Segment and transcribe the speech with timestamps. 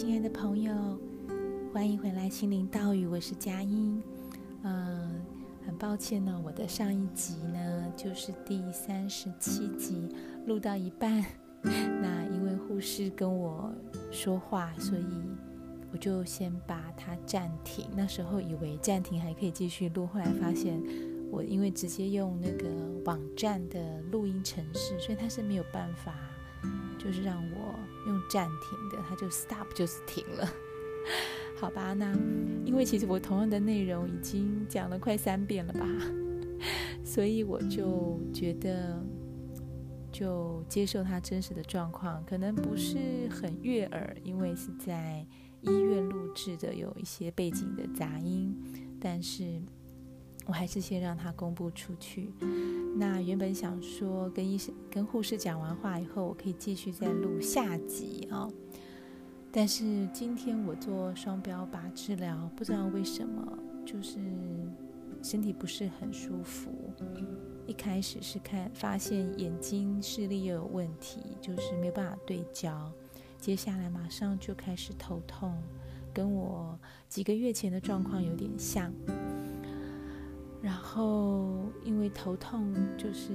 [0.00, 0.72] 亲爱的朋友，
[1.74, 4.02] 欢迎回来心灵道语，我是佳音。
[4.62, 5.20] 嗯，
[5.66, 10.08] 很抱歉呢，我的上一集呢，就是第三十七集，
[10.46, 11.22] 录到一半，
[11.62, 13.70] 那因为护士跟我
[14.10, 15.04] 说话，所以
[15.92, 17.84] 我就先把它暂停。
[17.94, 20.82] 那时候以为暂停还可以继续录，后来发现
[21.30, 22.70] 我因为直接用那个
[23.04, 26.14] 网站的录音程式，所以它是没有办法。
[26.98, 27.74] 就是让我
[28.06, 30.48] 用暂停的，它就 stop 就是停了，
[31.58, 31.92] 好吧？
[31.94, 32.12] 那
[32.64, 35.86] 因为其实我同样的内容已经讲了快三遍了吧，
[37.04, 39.02] 所以我就觉得
[40.12, 42.98] 就接受它真实的状况，可能不是
[43.30, 45.26] 很悦耳，因为是在
[45.62, 48.54] 医院录制的，有一些背景的杂音，
[49.00, 49.60] 但是。
[50.46, 52.32] 我还是先让他公布出去。
[52.96, 58.48] 那原本想说跟医生、跟护士讲完话以后，我可以继续再录下集啊、
[59.52, 64.18] 但是今天我做双标靶治疗，不知道为什么，就是
[65.22, 66.72] 身体不是很舒服。
[67.66, 72.90] 一开始是看发现眼睛视力又有问题，就是没有办法对焦。
[73.38, 75.54] 接下来马上就开始头痛，
[76.12, 76.76] 跟我
[77.08, 78.92] 几个月前的状况有点像。
[80.62, 83.32] 然后因为头痛，就是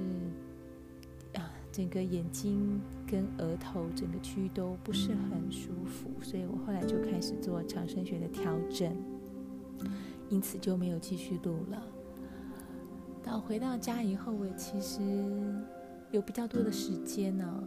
[1.34, 8.96] 啊，整个眼睛跟额头整个区域都不是很舒服，所以我后来就开始做长生学的调整，
[10.30, 11.82] 因此就没有继续录了。
[13.24, 15.02] 到回到家以后，我其实
[16.12, 17.64] 有比较多的时间呢，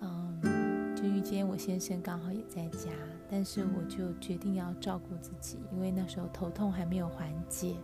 [0.00, 2.90] 嗯，就因为今天我先生刚好也在家，
[3.30, 7.76] 但是我就决定要照顾自己，因为那时候头痛还没有缓解。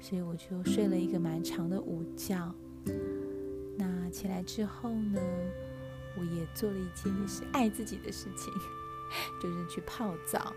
[0.00, 2.54] 所以我就睡了一个蛮长的午觉。
[3.76, 5.20] 那起来之后呢，
[6.18, 8.52] 我也做了一件也是爱自己的事情，
[9.42, 10.52] 就是去泡澡。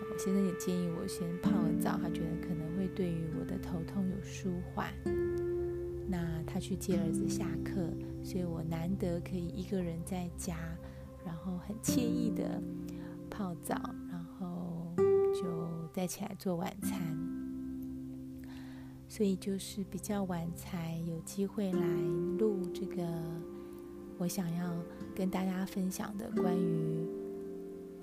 [0.00, 4.92] 我先生也建议我先泡个澡，他觉得可能会对于我的头痛有舒缓。
[6.06, 7.90] 那他去接儿子下课，
[8.22, 10.56] 所以我难得可以一个人在家，
[11.24, 12.62] 然后很惬意的
[13.28, 13.74] 泡澡，
[14.10, 14.94] 然后
[15.34, 17.27] 就再起来做晚餐。
[19.08, 21.86] 所以就是比较晚才有机会来
[22.38, 23.02] 录这个，
[24.18, 24.70] 我想要
[25.14, 27.08] 跟大家分享的关于，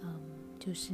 [0.02, 0.20] 嗯，
[0.58, 0.94] 就是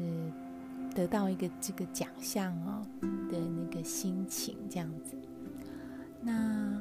[0.93, 2.85] 得到一个这个奖项哦
[3.31, 5.15] 的那个心情这样子。
[6.21, 6.79] 那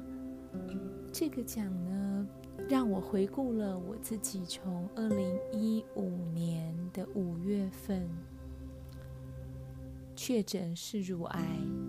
[1.13, 2.27] 这个奖呢，
[2.69, 8.09] 让我回顾了我自己从二零一五年的五月份
[10.23, 11.43] 确诊是乳癌，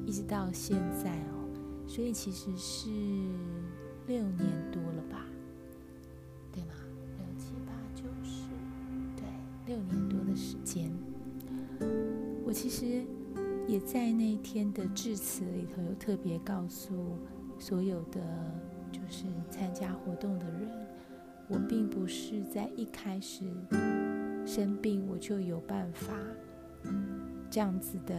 [0.05, 1.49] 一直到现在哦。
[1.85, 2.89] 所以其实是
[4.07, 5.25] 六年多了吧，
[6.49, 6.71] 对吗？
[7.17, 8.43] 六七八九十，
[9.17, 9.25] 对，
[9.65, 10.89] 六年多的时间。
[12.45, 13.03] 我其实
[13.67, 17.17] 也在那天的致辞里头有特别告诉
[17.59, 18.21] 所有的
[18.93, 20.87] 就是参加活动的人，
[21.49, 23.43] 我并不是在一开始
[24.45, 26.13] 生病我就有办法
[27.49, 28.15] 这样子的。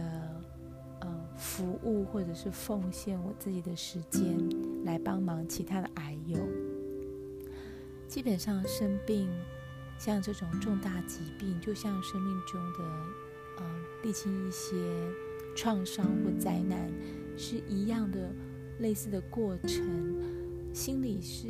[1.35, 4.37] 服务或者是奉献我自己的时间
[4.85, 6.37] 来帮忙其他的癌友。
[8.07, 9.27] 基本上生病，
[9.97, 12.83] 像这种重大疾病，就像生命中的
[13.57, 13.65] 呃
[14.03, 14.75] 历经一些
[15.55, 16.89] 创伤或灾难
[17.35, 18.31] 是一样的
[18.79, 19.83] 类似的过程，
[20.71, 21.47] 心里是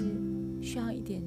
[0.61, 1.21] 需要一点，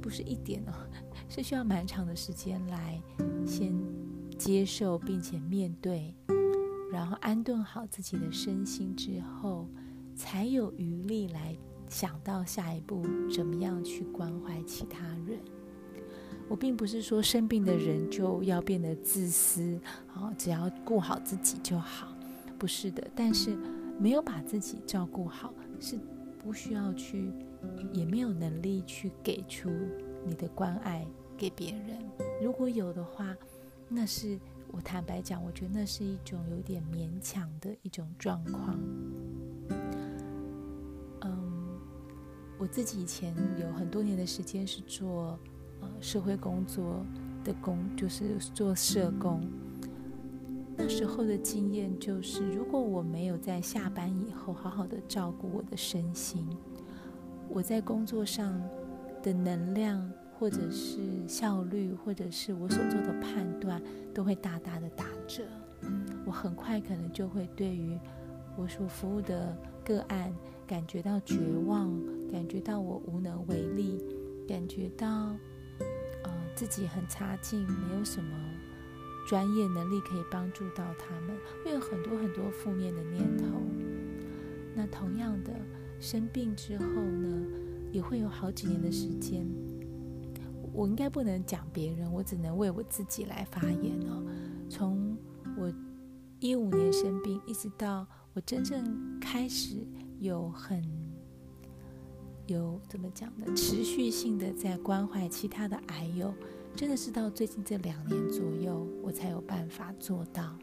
[0.00, 0.72] 不是一点哦，
[1.28, 3.02] 是需要蛮长的时间来
[3.44, 3.74] 先
[4.38, 6.14] 接受并且面对。
[6.92, 9.66] 然后安顿好自己的身心之后，
[10.14, 11.56] 才有余力来
[11.88, 15.38] 想到下一步怎么样去关怀其他人。
[16.48, 19.78] 我并不是说生病的人就要变得自私，
[20.14, 22.16] 啊，只要顾好自己就好，
[22.56, 23.04] 不是的。
[23.16, 23.56] 但是
[23.98, 25.98] 没有把自己照顾好，是
[26.38, 27.32] 不需要去，
[27.92, 29.68] 也没有能力去给出
[30.24, 31.04] 你的关爱
[31.36, 31.98] 给别人。
[32.40, 33.36] 如果有的话，
[33.88, 34.38] 那是。
[34.72, 38.76] 我坦白讲，我觉得那是一种有点勉强的一种状况。
[41.20, 41.78] 嗯，
[42.58, 45.38] 我自己以前有很多年的时间是做
[45.80, 47.06] 呃社会工作
[47.42, 49.40] 的工，就是做社工。
[50.76, 56.46] 那时候的经验就是，如果我没有在下班以后好好的照顾我的身心，
[57.48, 58.60] 我在工作上
[59.22, 60.12] 的能量。
[60.38, 65.42] 或者是效率，或者是我所做的判断，都会大大的打折。
[66.24, 67.98] 我很快可能就会对于
[68.56, 70.34] 我所服务的个案
[70.66, 71.36] 感觉到绝
[71.66, 71.90] 望，
[72.30, 73.98] 感觉到我无能为力，
[74.46, 75.06] 感觉到
[76.24, 78.36] 呃自己很差劲，没有什么
[79.28, 83.44] 专业能力可以帮助到他们，会有很多很多负面的念头。
[84.74, 85.52] 那同样的，
[85.98, 87.46] 生病之后呢，
[87.90, 89.46] 也会有好几年的时间。
[90.76, 94.22] 我应该不能讲别人，我只能为我自己来发言哦。
[94.68, 95.16] 从
[95.56, 95.72] 我
[96.38, 99.86] 一五年生病，一直到我真正开始
[100.20, 100.84] 有很
[102.46, 103.46] 有怎么讲呢？
[103.56, 106.34] 持续性的在关怀其他的癌友，
[106.74, 110.54] 真的是到最近这两年左右，我才有办法做到。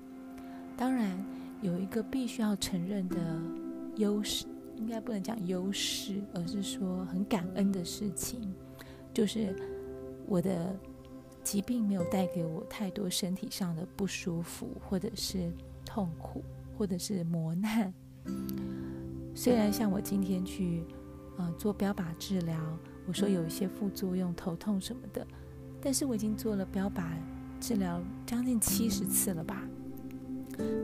[0.77, 1.25] 当然，
[1.63, 3.41] 有一个必须要承认的
[3.95, 4.45] 优势，
[4.75, 8.53] 应该不能讲优势，而是说很感恩的事情，
[9.11, 9.55] 就是。
[10.27, 10.77] 我的
[11.43, 15.51] 疾病没有带给我太多身体上的不舒服，或者是
[15.85, 16.43] 痛苦，
[16.77, 17.93] 或者是磨难。
[19.35, 20.83] 虽然像我今天去
[21.37, 22.55] 呃做标靶治疗，
[23.07, 25.25] 我说有一些副作用，头痛什么的，
[25.81, 27.03] 但是我已经做了标靶
[27.59, 29.67] 治疗将近七十次了吧。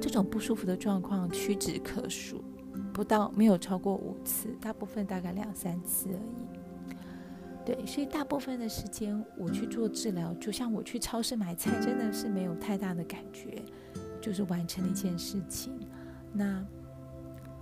[0.02, 2.44] 这种不舒服的状况屈指可数，
[2.92, 6.59] 不到没有超过五次，大部分大概两三次而已。
[7.70, 13.62] 对，所以大部分的时间我去做治疗，就像我去超市买菜，真的是没有太大的感觉，
[14.20, 15.72] 就是完成了一件事情。
[16.34, 16.66] 那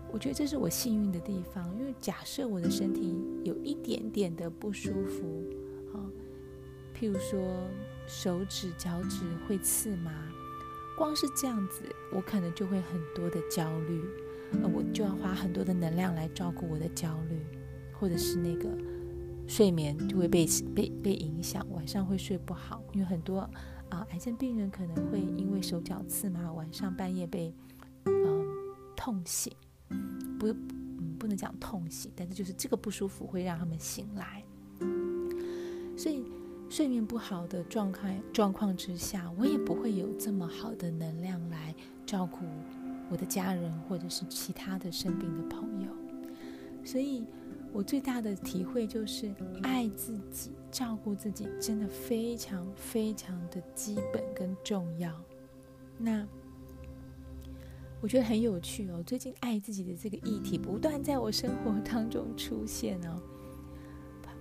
[0.09, 5.44] 我觉得这是我幸运的地方，因为假设我的身体有一点点的不舒服，
[5.94, 6.00] 啊，
[6.98, 7.68] 譬如说
[8.07, 10.31] 手指、脚趾会刺麻，
[10.98, 11.83] 光是这样子，
[12.13, 14.01] 我可能就会很多的焦虑，
[14.63, 17.42] 呃，我就要花很多的能量来照顾我的焦虑，
[17.92, 18.69] 或者是那个。
[19.47, 20.45] 睡眠就会被
[20.75, 23.39] 被被影响，晚上会睡不好，因为很多
[23.89, 27.53] 啊、癌症病人可能会因为手脚刺麻，晚上半夜被
[28.03, 28.45] 嗯、呃、
[28.95, 29.53] 痛醒，
[30.38, 34.44] 不嗯不能讲痛醒，但是就是这个不舒服会让他们醒来，
[35.95, 36.25] 所以
[36.69, 41.73] 睡眠不好的状态状况之下，我也不会有这么好的能量来
[42.05, 42.39] 照顾
[43.09, 45.89] 我的家人或者是其他的生病的朋友，
[46.83, 47.23] 所以。
[47.77, 49.31] 我最大的体会就是，
[49.62, 55.13] 爱自己、照顾自己，真的非常非常的基本跟重要。
[55.95, 56.27] 那
[58.01, 59.03] 我觉得很有趣哦。
[59.06, 63.21] 最近爱自己的这个议题不断在我生活当中出现哦，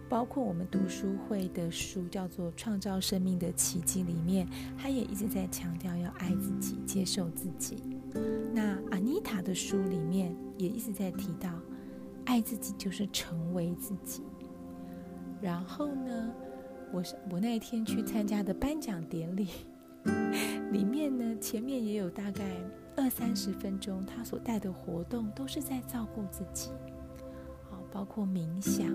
[0.09, 4.49] 包括我们读书会的书叫做《创造生命的奇迹》里面，
[4.79, 7.77] 他也一直在强调要爱自己、接受自己。
[8.55, 11.51] 那阿妮塔的书里面也一直在提到。
[12.27, 14.23] 爱自己就是成为自己。
[15.41, 16.33] 然后呢，
[16.93, 19.49] 我是我那一天去参加的颁奖典礼，
[20.73, 22.45] 里面呢，前面也有大概
[22.97, 26.71] 二三十分钟，他所带的活动都是在照顾自己，
[27.71, 28.89] 好，包括冥想，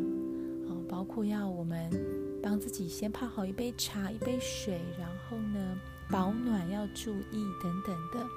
[0.68, 1.90] 好，包括要我们
[2.42, 5.78] 帮自己先泡好一杯茶、一杯水，然后呢，
[6.10, 8.28] 保暖要注意等等的。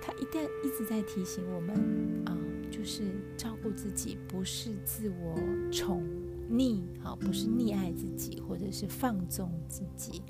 [0.00, 1.76] 他一旦一直在提醒我们
[2.24, 2.32] 啊。
[2.70, 3.02] 就是
[3.36, 5.34] 照顾自己，不是自我
[5.70, 6.02] 宠
[6.50, 10.22] 溺，好，不是溺爱自己，或者是放纵自己，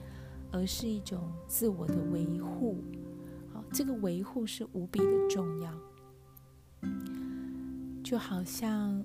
[0.50, 2.82] 而是一种自我的维护，
[3.52, 5.72] 好，这个维护是无比的重要。
[8.02, 9.05] 就好像，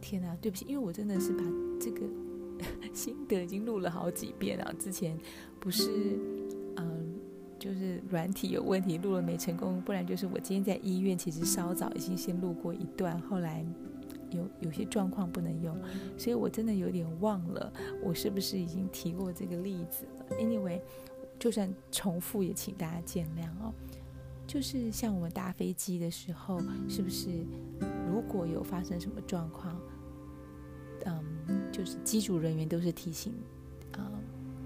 [0.00, 1.44] 天哪，对不起，因为我真的是把
[1.80, 2.02] 这个
[2.92, 5.18] 心得已经录了好几遍了，之前
[5.58, 6.37] 不是。
[7.58, 13.66] 就是软体有问题，录了没成功，不然就是我今天在医院，其实稍早已经先录过一段，后来
[14.30, 15.76] 有有些状况不能用，
[16.16, 17.72] 所以我真的有点忘了
[18.02, 20.36] 我是不是已经提过这个例子了。
[20.38, 20.80] Anyway，
[21.38, 23.72] 就算重复也请大家见谅哦。
[24.46, 27.28] 就是像我们搭飞机的时候，是不是
[28.10, 29.78] 如果有发生什么状况，
[31.04, 31.22] 嗯，
[31.72, 33.34] 就是机组人员都是提醒，
[33.98, 34.04] 嗯，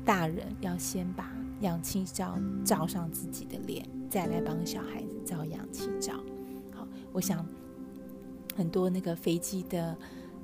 [0.05, 1.35] 大人要先把。
[1.62, 6.14] 氧气罩罩上自己的脸，再来帮小孩子罩氧气罩。
[6.73, 7.45] 好，我想
[8.54, 9.97] 很多那个飞机的，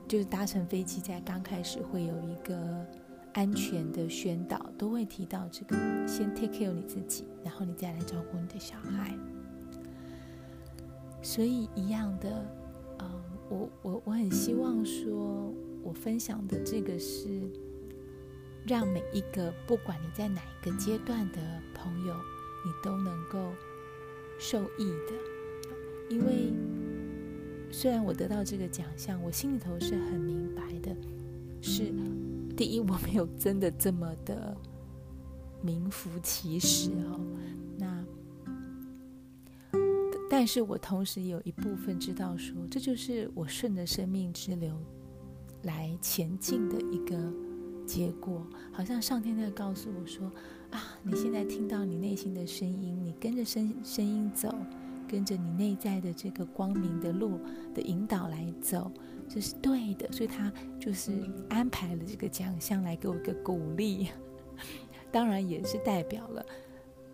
[0.06, 2.86] 就是搭乘飞机在刚开始会有一个
[3.34, 9.14] 安全的宣导，都会提到这个：先 take care 你自己，然后你再来照顾你的小孩。
[11.20, 12.46] 所以一样的，
[13.00, 13.10] 嗯，
[13.50, 17.42] 我我我很希望说，我分享的这个是。
[18.68, 21.38] 让每一个不管你在哪一个阶段的
[21.72, 22.14] 朋友，
[22.64, 23.54] 你都能够
[24.38, 25.14] 受益的。
[26.10, 26.52] 因为
[27.72, 30.94] 虽然我得到这个奖项，我心里头是很明白的，
[31.62, 31.92] 是
[32.54, 34.54] 第一，我没有真的这么的
[35.62, 37.18] 名副其实哦。
[37.78, 38.04] 那
[40.28, 44.78] 但是我同时有一部分知道说，这就是我顺着生命之流
[45.62, 47.47] 来前进的一个。
[47.88, 50.30] 结果好像上天在告诉我说
[50.70, 54.54] ：“啊，你现在听到你内心的声音，你跟着声声音走，
[55.08, 57.40] 跟着你内在的这个光明的路
[57.74, 58.92] 的引导来走，
[59.26, 60.12] 这是对的。
[60.12, 61.10] 所以他就是
[61.48, 64.08] 安排了这个奖项来给我一个鼓励，
[65.10, 66.44] 当然也是代表了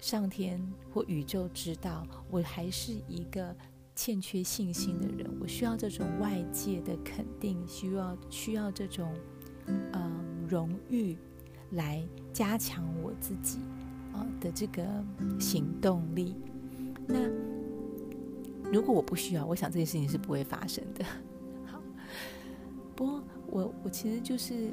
[0.00, 0.60] 上天
[0.92, 3.54] 或宇宙知道我还是一个
[3.94, 9.14] 欠缺信心的人，我需要这种外界的肯定，需要需要这种
[9.66, 11.16] 嗯荣誉。
[11.70, 12.00] 来
[12.32, 13.58] 加强我自己
[14.12, 14.84] 啊的这个
[15.40, 16.36] 行动力。
[17.04, 17.18] 那
[18.70, 21.04] 如果我不需要，我想这件事情是不会发生的。
[21.66, 21.82] 好，
[22.94, 24.70] 不过我我其实就是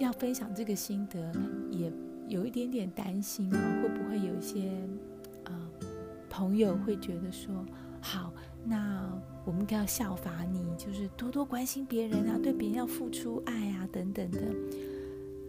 [0.00, 1.32] 要分享这个心得，
[1.70, 1.92] 也
[2.26, 4.70] 有一点点担心啊，会不会有一些
[5.44, 5.86] 啊、呃、
[6.28, 7.54] 朋友会觉得说，
[8.00, 8.32] 好，
[8.68, 9.12] 那
[9.44, 14.40] 我们要效法你，就是多多关心别人啊，对别人要付出爱啊，等等的。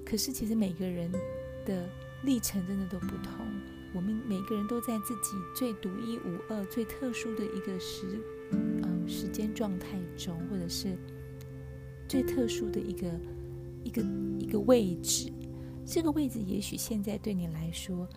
[0.05, 1.11] 可是，其实每个人
[1.65, 1.89] 的
[2.23, 3.45] 历程真的都不同。
[3.95, 8.21] 我们每个人都在自己最独一无二、最特殊的一个时，
[8.51, 10.95] 嗯、时间状态中，或者是
[12.07, 13.19] 最特殊的一个
[13.83, 14.01] 一个
[14.37, 15.31] 一个位置。
[15.85, 18.07] 这个位置，也许现在对你来说，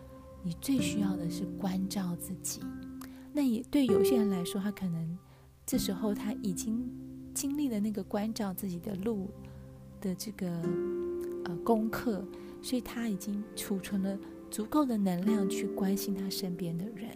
[0.42, 2.60] 你最需要的是关照自己。
[3.32, 5.18] 那也对有些人来说，他可能
[5.66, 6.88] 这时候他已经
[7.34, 9.28] 经历了那个关照自己的路
[10.00, 10.62] 的这个。
[11.46, 12.22] 呃，功课，
[12.60, 14.18] 所以他已经储存了
[14.50, 17.08] 足够的能量去关心他身边的人。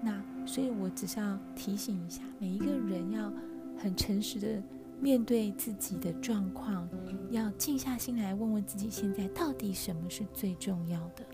[0.00, 3.32] 那，所以我只是要提醒一下，每一个人要
[3.76, 4.62] 很诚实的
[5.00, 6.88] 面对自己的状况，
[7.32, 11.26] 要静下心来问问自己，现在到底什么是最重要的。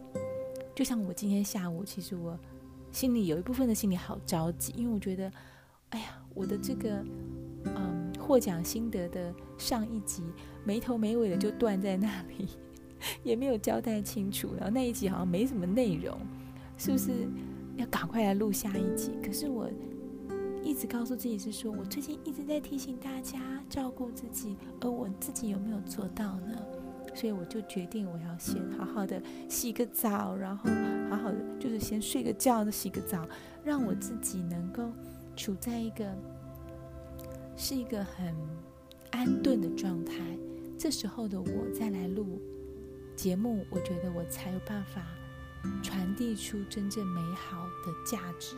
[0.74, 2.40] 就像我今天下午，其实我
[2.96, 5.30] 心里有一部分的心里好着急，因为我觉得，
[5.90, 7.04] 哎呀，我的这个，
[7.64, 10.22] 嗯，获奖心得的上一集。
[10.64, 12.48] 没头没尾的就断在那里，
[13.22, 14.54] 也没有交代清楚。
[14.56, 16.18] 然后那一集好像没什么内容，
[16.78, 17.28] 是不是
[17.76, 19.12] 要赶快来录下一集？
[19.22, 19.68] 可是我
[20.64, 26.56] 一直告诉自己是说，我最近一直在提醒大家照顾自己，而我自己有没有做到呢？
[27.16, 30.70] 所以我就决定我要先好好的洗个澡，然后
[31.08, 33.26] 好好的就是先睡个觉，洗个澡，
[33.64, 34.92] 让我自己能够
[35.34, 36.04] 处在一个
[37.56, 38.34] 是一个很
[39.12, 40.14] 安顿的状态。
[40.78, 42.38] 这时候的我再来录
[43.16, 45.02] 节目，我觉得我才有办法
[45.82, 48.54] 传递出真正美好的价值。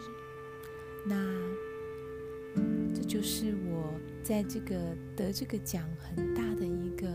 [1.06, 1.14] 那
[2.92, 4.76] 这就是我在这个
[5.16, 7.06] 得这个奖很大的一个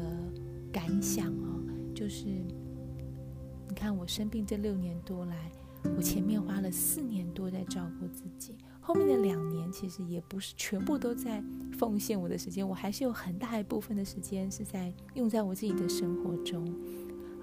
[0.74, 1.64] 感想哦，
[1.96, 5.52] 就是你看我生病这六年多来，
[5.96, 8.56] 我前面花了四年多在照顾自己。
[8.82, 11.42] 后面的两年其实也不是全部都在
[11.78, 16.66] 奉献我的时间，我还是有很大一部分的时间是在用在我自己的生活中，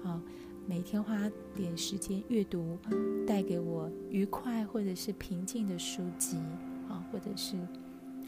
[0.03, 0.21] 啊，
[0.67, 2.77] 每天花点时间阅读
[3.25, 6.37] 带给我愉快或者是平静的书籍，
[6.87, 7.55] 啊，或者是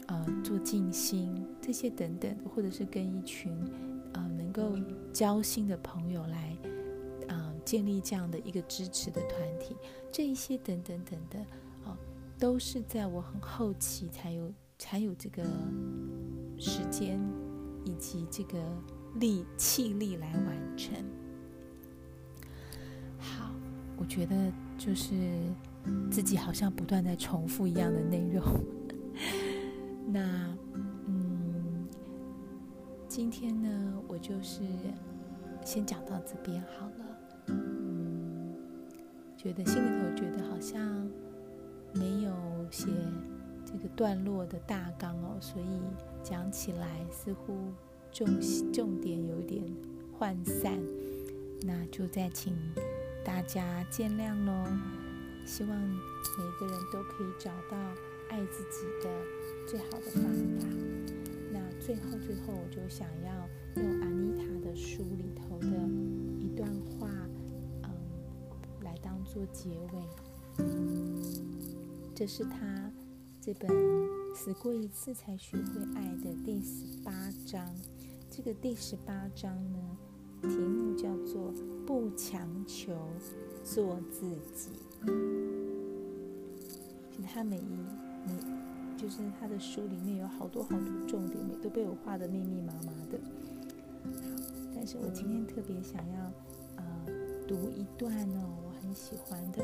[0.06, 3.56] 呃做静心这些等等，或者是跟一群
[4.54, 4.78] 够
[5.12, 6.56] 交心的朋友来
[7.28, 9.76] 啊建立这样的一个支持的团体，
[10.10, 11.44] 这一些等等等等。
[12.36, 15.42] 都是在我很后期才有才有这个
[16.58, 17.18] 时间
[17.84, 18.58] 以及这个
[19.14, 20.92] 力气力来完成。
[23.18, 23.52] 好，
[23.96, 25.14] 我觉得就是
[26.10, 28.44] 自己好像不断在重复一样的内容。
[30.12, 30.54] 那，
[33.16, 34.64] 今天呢，我就是
[35.64, 37.54] 先讲到这边好了。
[39.36, 41.08] 觉得心里头觉得好像。
[41.92, 42.32] 没有
[42.72, 42.88] 写
[43.64, 45.80] 这个段落的大纲哦，所以
[46.24, 47.72] 讲起来似乎
[48.10, 48.26] 重
[48.72, 49.62] 重点有点
[50.18, 50.76] 涣散，
[51.62, 52.52] 那就再请
[53.24, 54.66] 大家见谅喽。
[55.46, 57.76] 希望每个人都可以找到
[58.28, 59.08] 爱自己的
[59.68, 60.24] 最好的方
[60.58, 60.83] 法。
[61.84, 65.66] 最后最后，我就想要用阿妮塔的书里头的
[66.40, 67.10] 一段话，
[67.82, 67.90] 嗯，
[68.82, 70.02] 来当做结尾。
[72.14, 72.90] 这是他
[73.38, 73.70] 这本
[74.34, 77.12] 《死过一次才学会爱》的第十八
[77.44, 77.70] 章。
[78.30, 79.78] 这个第十八章呢，
[80.40, 81.52] 题目叫做
[81.86, 82.96] “不强求
[83.62, 84.70] 做自己”。
[87.14, 87.76] 其他每一
[88.26, 88.32] 每
[89.04, 93.20] 就是他的书里面有好多好多重点，都被我画得密密麻麻的。
[94.74, 96.32] 但是我今天特别想要
[96.76, 96.84] 呃
[97.46, 99.62] 读一段哦，我很喜欢的。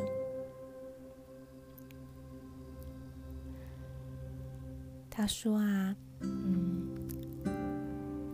[5.08, 6.86] 他说啊，嗯，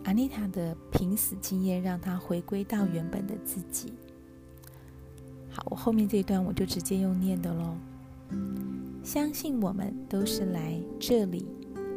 [0.03, 3.93] 阿妮塔的濒死经验让他回归到原本的自己。
[5.51, 7.77] 好，我后面这一段我就直接用念的喽。
[9.07, 11.47] 相信我们都是来这里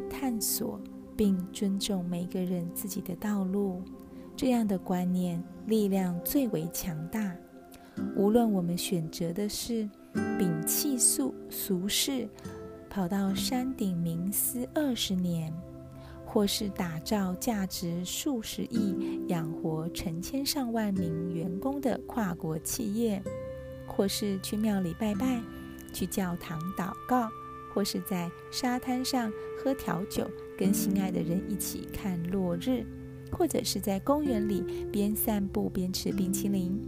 [0.08, 0.80] 探索
[1.16, 3.82] 并尊重每个人自己的道路，
[4.36, 7.34] 这样的观念力量最为强大。
[8.14, 12.28] 无论我们选择的是摒弃俗俗世，
[12.88, 15.52] 跑到山顶冥思二十年，
[16.24, 23.20] 或是打造价值数十亿、养活成千上万名员工的跨国企业，
[23.84, 25.42] 或是去庙里拜拜，
[25.92, 27.28] 去教堂祷告，
[27.72, 30.28] 或是在沙滩上喝调酒，
[30.58, 32.84] 跟心爱的人一起看落日，
[33.30, 36.80] 或者是在公园里边散步边吃冰淇淋。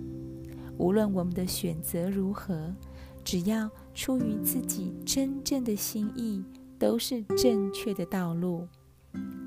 [0.79, 2.75] 无论我们的选择如何，
[3.23, 6.43] 只要出于自己真正的心意，
[6.79, 8.67] 都是正确的道路。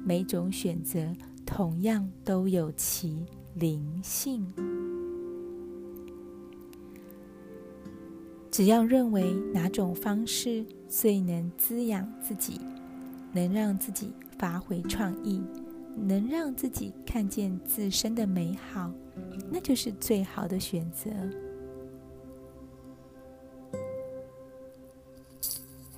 [0.05, 1.11] 每种选择
[1.45, 4.84] 同样都有其灵性。
[8.55, 12.61] 只要认为哪种方式最能滋养自己，
[13.33, 15.43] 能让自己发挥创意，
[15.93, 18.89] 能让自己看见自身的美好，
[19.51, 21.09] 那就是最好的选择。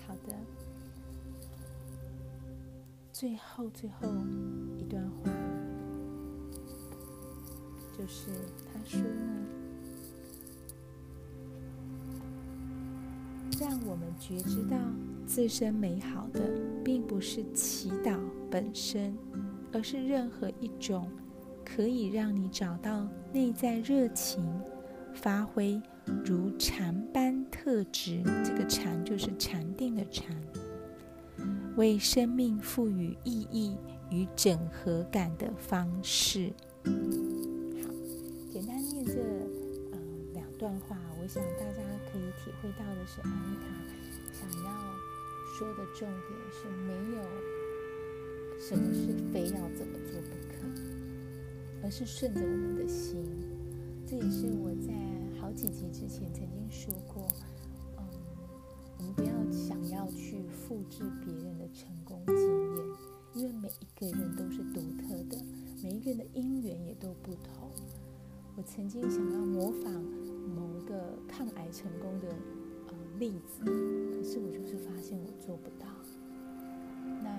[0.07, 0.33] 好的
[3.13, 4.07] 最后，最后
[4.79, 5.31] 一段话，
[7.95, 8.31] 就是
[8.65, 9.45] 他说呢，
[13.59, 14.77] 让我们觉知到
[15.25, 16.41] 自身美好的，
[16.83, 18.15] 并不是祈祷
[18.51, 19.17] 本身，
[19.73, 21.09] 而是任何一种
[21.65, 24.43] 可以让你找到内在热情、
[25.15, 25.81] 发挥
[26.23, 28.21] 如禅般特质。
[28.45, 30.35] 这个禅就是禅定的禅。
[31.75, 33.75] 为生命赋予意义
[34.10, 36.53] 与整合感的方式。
[36.84, 36.91] 好，
[38.51, 39.13] 简单念这
[40.58, 43.65] 段话，我想大家可以体会到的是，安妮塔
[44.34, 44.70] 想要
[45.58, 47.22] 说的重点是没有
[48.60, 50.54] 什么是非要怎么做不可，
[51.84, 53.24] 而是顺着我们的心。
[54.06, 54.93] 这也是我在
[55.39, 57.28] 好几集之前曾经说过。
[57.98, 58.08] 嗯
[59.00, 62.84] 我们不要想要去复制别人的成功经验，
[63.36, 65.38] 因为每一个人都是独特的，
[65.84, 67.72] 每一个人的因缘也都不同。
[68.56, 69.93] 我曾经想要模仿
[70.47, 72.27] 某个抗癌成功的
[72.88, 75.88] 呃例子，可是我就是发现我做不到。
[77.23, 77.29] 那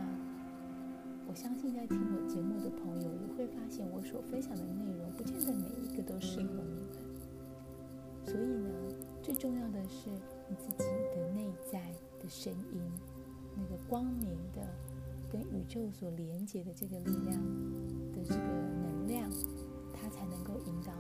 [1.27, 6.88] 我相信在听我节目的朋友也会发现，我所分享的内容不见得每一个都适合你们。
[8.25, 8.68] 所以呢，
[9.23, 10.11] 最重要的是。
[10.51, 11.79] 你自己的内在
[12.18, 12.81] 的声音，
[13.55, 14.66] 那个光明的
[15.31, 17.38] 跟宇宙所连接的这个力量
[18.11, 18.40] 的这个
[18.83, 19.31] 能量，
[19.92, 20.90] 它才能够引导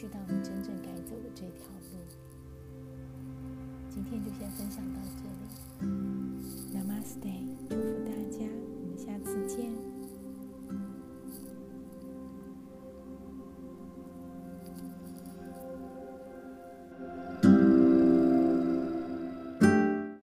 [0.00, 1.98] 去到你真正该走的这条路。
[3.90, 5.86] 今天就先分享到这里。
[6.72, 8.46] Namaste 祝福大家
[8.80, 9.39] 我们下次